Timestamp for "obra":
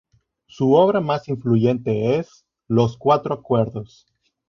0.73-0.99